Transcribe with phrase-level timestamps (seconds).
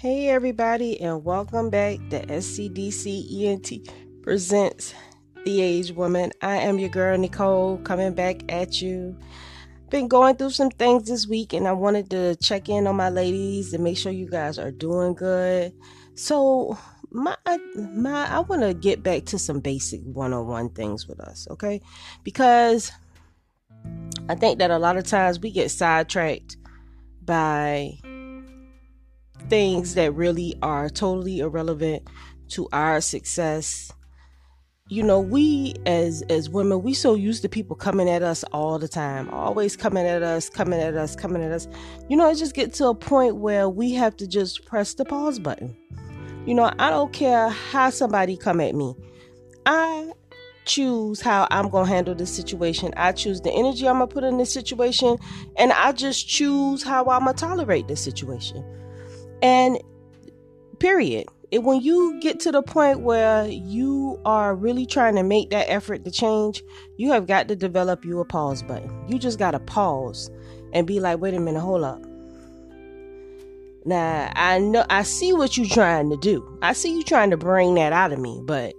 [0.00, 3.86] Hey, everybody, and welcome back to SCDC ENT
[4.22, 4.94] presents
[5.44, 6.32] The Average Woman.
[6.40, 9.14] I am your girl, Nicole, coming back at you.
[9.90, 13.10] Been going through some things this week, and I wanted to check in on my
[13.10, 15.74] ladies and make sure you guys are doing good.
[16.14, 16.78] So,
[17.10, 17.36] my
[17.76, 21.82] my I want to get back to some basic one-on-one things with us, okay?
[22.24, 22.90] Because
[24.30, 26.56] I think that a lot of times we get sidetracked
[27.22, 27.98] by
[29.50, 32.08] things that really are totally irrelevant
[32.50, 33.92] to our success.
[34.88, 38.76] You know we as as women we so used to people coming at us all
[38.76, 41.68] the time always coming at us coming at us coming at us.
[42.08, 45.04] You know it just get to a point where we have to just press the
[45.04, 45.76] pause button.
[46.46, 48.94] You know i don't care how somebody come at me.
[49.64, 50.10] I
[50.64, 52.92] choose how i'm gonna handle this situation.
[52.96, 55.18] I choose the energy i'm gonna put in this situation
[55.56, 58.64] and i just choose how i'm gonna tolerate this situation
[59.42, 59.78] and
[60.78, 61.26] period
[61.58, 66.04] when you get to the point where you are really trying to make that effort
[66.04, 66.62] to change,
[66.96, 68.90] you have got to develop you a pause button.
[69.08, 70.30] You just got to pause
[70.72, 72.00] and be like, wait a minute, hold up.
[73.84, 76.58] Now, I know I see what you're trying to do.
[76.62, 78.74] I see you trying to bring that out of me, but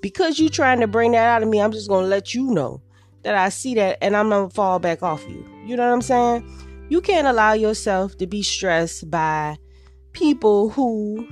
[0.00, 2.50] because you're trying to bring that out of me, I'm just going to let you
[2.50, 2.80] know
[3.22, 5.46] that I see that and I'm going to fall back off you.
[5.66, 6.86] You know what I'm saying?
[6.88, 9.56] You can't allow yourself to be stressed by
[10.14, 11.28] people who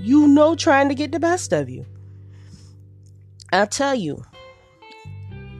[0.00, 1.84] you know trying to get the best of you.
[3.52, 4.24] I'll tell you,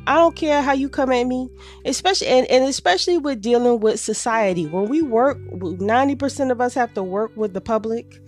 [0.06, 1.48] I don't care how you come at me,
[1.84, 4.66] especially and, and especially with dealing with society.
[4.66, 8.20] When we work, 90% of us have to work with the public.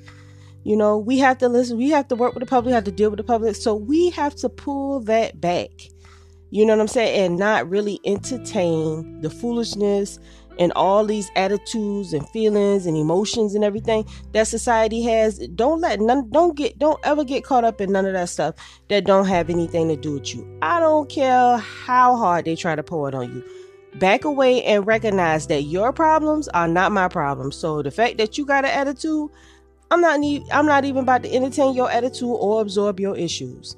[0.64, 2.84] You know, we have to listen, we have to work with the public, we have
[2.84, 3.56] to deal with the public.
[3.56, 5.70] So we have to pull that back.
[6.50, 7.18] You know what I'm saying?
[7.18, 10.18] And not really entertain the foolishness
[10.58, 16.00] and all these attitudes and feelings and emotions and everything that society has don't let
[16.00, 18.54] none don't get don't ever get caught up in none of that stuff
[18.88, 20.58] that don't have anything to do with you.
[20.62, 23.44] I don't care how hard they try to pour it on you.
[23.98, 27.56] Back away and recognize that your problems are not my problems.
[27.56, 29.30] So the fact that you got an attitude
[29.90, 33.76] i'm not need i'm not even about to entertain your attitude or absorb your issues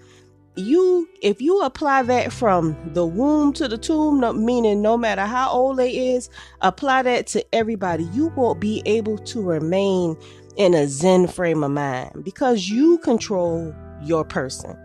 [0.57, 5.27] you if you apply that from the womb to the tomb no, meaning no matter
[5.27, 8.05] how old they is apply that to everybody.
[8.13, 10.17] You won't be able to remain
[10.57, 14.79] in a zen frame of mind because you control your person.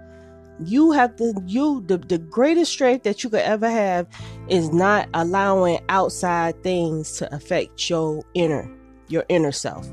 [0.65, 4.07] You have to you the, the greatest strength that you could ever have
[4.49, 8.69] is not allowing outside things to affect your inner
[9.07, 9.87] your inner self.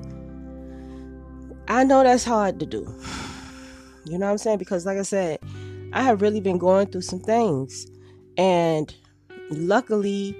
[1.69, 2.87] I know that's hard to do.
[4.06, 4.58] You know what i'm saying?
[4.58, 5.41] Because like i said
[5.92, 7.86] I have really been going through some things.
[8.36, 8.94] And
[9.50, 10.36] luckily,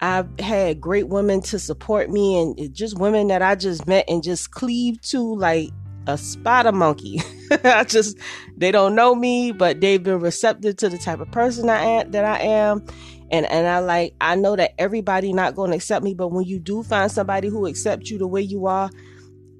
[0.00, 4.22] I've had great women to support me and just women that I just met and
[4.22, 5.70] just cleaved to like
[6.06, 7.22] a spider monkey.
[7.64, 8.18] I just
[8.56, 12.10] they don't know me, but they've been receptive to the type of person I am
[12.10, 12.84] that I am.
[13.30, 16.44] And and I like I know that everybody not going to accept me, but when
[16.44, 18.90] you do find somebody who accepts you the way you are,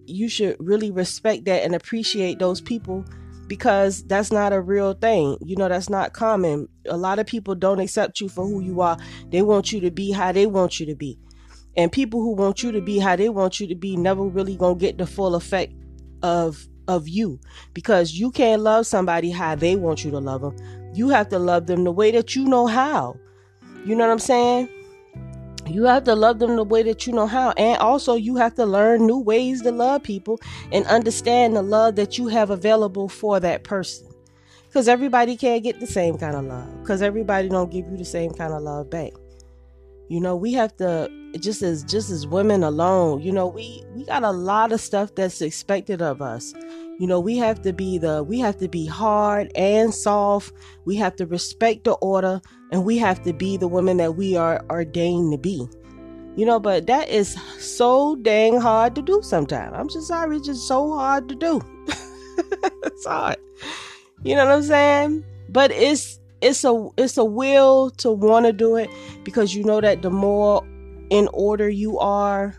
[0.06, 3.05] you should really respect that and appreciate those people
[3.47, 5.37] because that's not a real thing.
[5.41, 6.69] You know, that's not common.
[6.87, 8.97] A lot of people don't accept you for who you are.
[9.31, 11.19] They want you to be how they want you to be.
[11.77, 14.56] And people who want you to be how they want you to be never really
[14.56, 15.72] going to get the full effect
[16.22, 17.41] of of you
[17.72, 20.56] because you can't love somebody how they want you to love them.
[20.94, 23.16] You have to love them the way that you know how.
[23.84, 24.69] You know what I'm saying?
[25.67, 27.53] You have to love them the way that you know how.
[27.53, 30.41] And also you have to learn new ways to love people
[30.73, 34.07] and understand the love that you have available for that person.
[34.69, 36.81] Because everybody can't get the same kind of love.
[36.81, 39.13] Because everybody don't give you the same kind of love back.
[40.09, 41.11] You know we have to
[41.41, 45.15] just as just as women alone you know we we got a lot of stuff
[45.15, 46.53] that's expected of us
[46.99, 50.53] you know we have to be the we have to be hard and soft.
[50.84, 54.37] We have to respect the order and we have to be the women that we
[54.37, 55.69] are ordained to be.
[56.37, 59.75] You know but that is so dang hard to do sometimes.
[59.76, 61.61] I'm just sorry it's just so hard to do.
[62.85, 63.37] It's hard.
[64.23, 65.25] You know what i'm saying?
[65.49, 68.90] But it's it's a it's a will to want to do it
[69.25, 70.62] because you know that the more
[71.11, 72.55] in order you are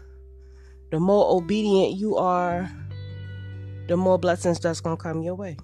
[0.92, 2.70] the more obedient you are
[3.88, 5.58] the more blessings that's gonna come your way.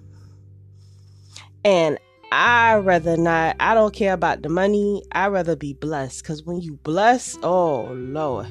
[1.63, 1.97] And
[2.33, 5.03] i rather not i don't care about the money.
[5.11, 6.23] I rather be blessed.
[6.23, 8.47] Because when you bless oh lord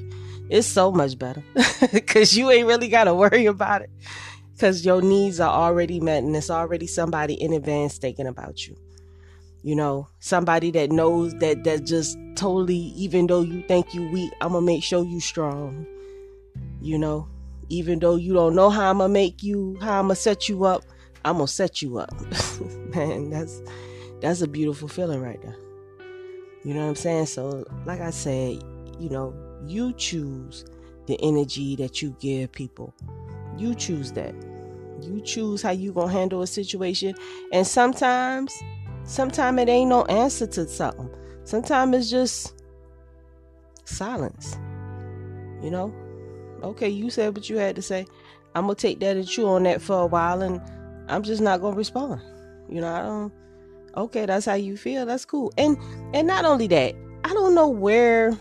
[0.51, 1.43] it's so much better.
[1.93, 3.91] Because you ain't really gotta worry about it.
[4.53, 8.77] Because your needs are already met and it's already somebody in advance thinking about you.
[9.63, 14.33] You know somebody that knows that that just totally even though you think you weak
[14.41, 15.87] i'm gonna make sure you strong.
[16.83, 17.29] You know
[17.71, 20.65] even though you don't know how I'm gonna make you, how I'm gonna set you
[20.65, 20.85] up,
[21.25, 22.13] I'm gonna set you up.
[22.95, 23.63] Man, that's
[24.21, 25.57] that's a beautiful feeling right there.
[26.65, 27.27] You know what I'm saying?
[27.27, 28.63] So, like I said,
[28.99, 29.35] you know,
[29.67, 30.65] you choose
[31.07, 32.95] the energy that you give people.
[33.57, 34.35] You choose that.
[35.01, 37.15] You choose how you gonna handle a situation.
[37.53, 38.53] And sometimes,
[39.05, 41.09] sometimes it ain't no answer to something.
[41.45, 42.63] Sometimes it's just
[43.85, 44.59] silence.
[45.63, 45.95] You know?
[46.63, 48.07] Okay, you said what you had to say.
[48.55, 50.61] I'm gonna take that and chew on that for a while and
[51.09, 52.21] I'm just not gonna respond.
[52.69, 53.33] You know, I don't
[53.97, 55.07] okay, that's how you feel.
[55.07, 55.53] That's cool.
[55.57, 55.77] And
[56.15, 58.37] and not only that, I don't know where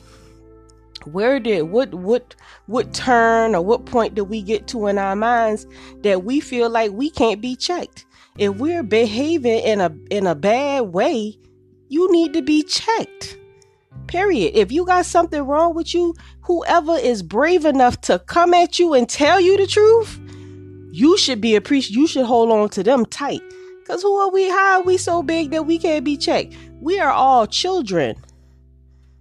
[1.05, 2.35] where did what what
[2.65, 5.65] what turn or what point did we get to in our minds
[6.01, 8.05] that we feel like we can't be checked
[8.37, 11.37] if we're behaving in a in a bad way
[11.87, 13.37] you need to be checked
[14.07, 16.13] period if you got something wrong with you
[16.49, 20.19] whoever is brave enough to come at you and tell you the truth
[20.91, 23.41] you should be appreciated you should hold on to them tight
[23.79, 26.99] because who are we how are we so big that we can't be checked we
[26.99, 28.15] are all children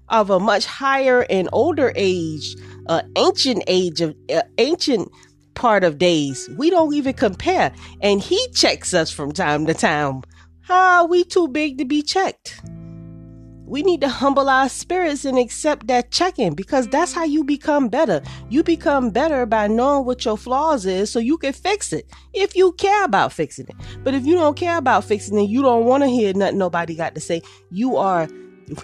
[0.08, 5.10] of a much higher and older age, uh, ancient age of uh, ancient
[5.54, 6.48] part of days.
[6.56, 10.22] We don't even compare, and he checks us from time to time.
[10.62, 12.60] How are we too big to be checked?
[13.68, 17.90] We need to humble our spirits and accept that check-in because that's how you become
[17.90, 18.22] better.
[18.48, 22.56] You become better by knowing what your flaws is so you can fix it if
[22.56, 23.76] you care about fixing it.
[24.02, 26.94] But if you don't care about fixing it, you don't want to hear nothing nobody
[26.94, 27.42] got to say.
[27.70, 28.26] You are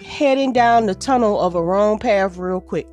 [0.03, 2.87] heading down the tunnel of a wrong path real quick.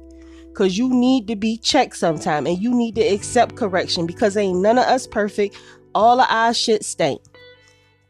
[0.55, 4.61] Cause you need to be checked sometime and you need to accept correction because ain't
[4.61, 5.59] none of us perfect.
[5.95, 7.21] All of our shit stink.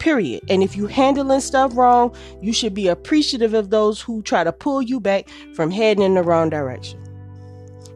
[0.02, 0.42] Period.
[0.50, 4.52] And if you handling stuff wrong, you should be appreciative of those who try to
[4.52, 7.00] pull you back from heading in the wrong direction.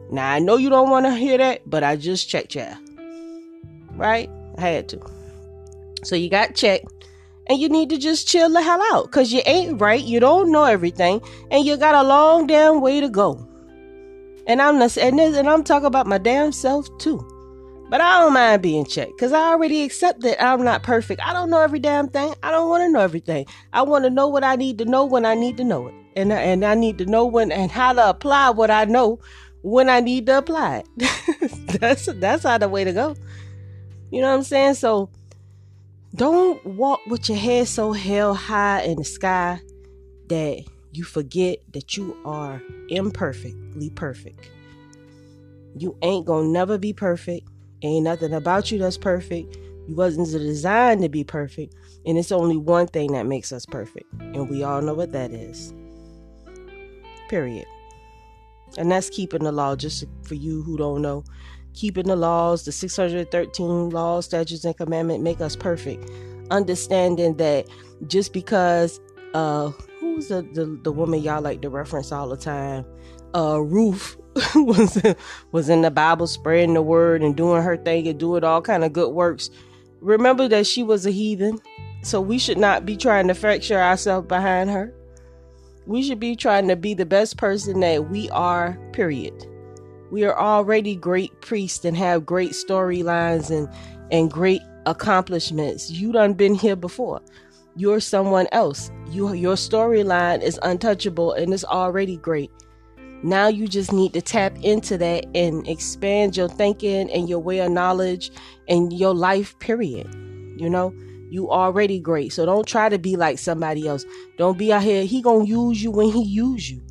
[0.09, 2.65] Now I know you don't want to hear that, but I just checked you.
[3.91, 4.29] Right?
[4.57, 5.01] I had to.
[6.05, 6.85] So you got checked
[7.47, 10.49] and you need to just chill the hell out because you ain't right, you don't
[10.49, 11.19] know everything,
[11.51, 13.45] and you got a long damn way to go.
[14.47, 17.19] And I'm and, this, and I'm talking about my damn self too.
[17.89, 21.21] But I don't mind being checked because I already accept that I'm not perfect.
[21.25, 22.33] I don't know every damn thing.
[22.43, 23.45] I don't want to know everything.
[23.71, 25.93] I want to know what I need to know when I need to know it,
[26.15, 29.19] and and I need to know when and how to apply what I know
[29.61, 31.79] when I need to apply it.
[31.79, 33.15] that's that's how the way to go.
[34.11, 34.73] You know what I'm saying?
[34.75, 35.09] So
[36.13, 39.61] don't walk with your head so held high in the sky
[40.27, 44.49] that you forget that you are imperfectly perfect.
[45.77, 47.47] You ain't gonna never be perfect.
[47.83, 49.57] Ain't nothing about you that's perfect.
[49.87, 51.75] You wasn't designed to be perfect.
[52.05, 54.11] And it's only one thing that makes us perfect.
[54.19, 55.73] And we all know what that is.
[57.29, 57.65] Period.
[58.77, 61.23] And that's keeping the law, just for you who don't know
[61.77, 66.09] keeping the laws, the 613 laws, statutes, and commandments make us perfect.
[66.49, 67.67] Understanding that
[68.07, 68.99] just because
[69.33, 69.69] uh
[69.99, 72.85] who's the, the, the woman y'all like to reference all the time?
[73.35, 74.17] Uh Ruth
[74.55, 75.01] was
[75.51, 78.83] was in the Bible spreading the word and doing her thing and doing all kind
[78.83, 79.49] of good works.
[80.01, 81.59] Remember that she was a heathen.
[82.03, 84.93] So we should not be trying to fracture ourselves behind her.
[85.87, 89.33] We should be trying to be the best person that we are, period.
[90.11, 93.67] We are already great priests and have great storylines and
[94.11, 95.91] and great accomplishments.
[95.91, 97.21] You done been here before.
[97.75, 98.89] You're someone else.
[99.09, 102.51] You your storyline is untouchable and it's already great.
[103.23, 107.59] Now you just need to tap into that and expand your thinking and your way
[107.59, 108.31] of knowledge
[108.67, 110.13] and your life period.
[110.57, 110.93] You know,
[111.29, 112.33] you already great.
[112.33, 114.05] So don't try to be like somebody else.
[114.37, 115.03] Don't be out here.
[115.03, 116.81] He to use you when he use you.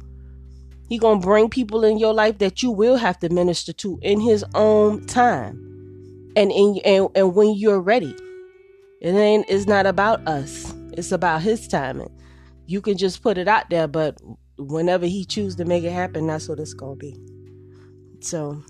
[0.89, 4.21] He gonna bring people in your life that you will have to minister to in
[4.21, 8.15] His own time, and in and, and when you're ready.
[9.01, 9.47] It ain't.
[9.49, 10.73] It's not about us.
[10.93, 12.11] It's about His timing.
[12.67, 14.21] You can just put it out there, but
[14.59, 17.17] whenever He choose to make it happen, that's what it's gonna be.
[18.21, 18.63] So,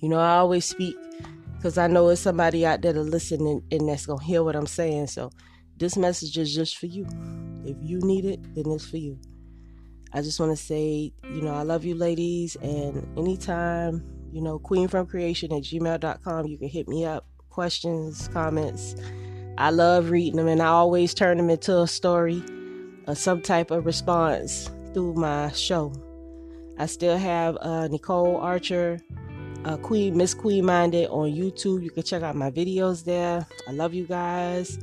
[0.00, 0.96] you know, I always speak
[1.56, 4.56] because I know it's somebody out there to listen and, and that's gonna hear what
[4.56, 5.08] I'm saying.
[5.08, 5.30] So,
[5.76, 7.06] this message is just for you.
[7.64, 9.18] If you need it, then it's for you.
[10.12, 12.56] I just want to say, you know, I love you ladies.
[12.56, 17.26] And anytime, you know, queen from creation at gmail.com, you can hit me up.
[17.50, 18.96] Questions, comments.
[19.58, 22.42] I love reading them and I always turn them into a story
[23.06, 25.92] or some type of response through my show.
[26.78, 29.00] I still have uh, Nicole Archer,
[29.64, 31.82] uh, Queen Miss Queen Minded on YouTube.
[31.82, 33.46] You can check out my videos there.
[33.66, 34.78] I love you guys.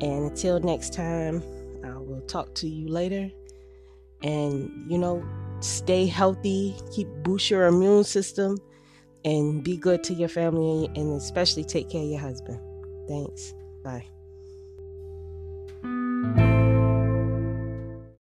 [0.00, 1.42] And until next time,
[1.84, 3.30] I will talk to you later
[4.22, 5.22] and you know
[5.60, 8.56] stay healthy keep boost your immune system
[9.26, 12.60] and be good to your family and especially take care of your husband.
[13.08, 13.52] Thanks.
[13.82, 14.15] Bye.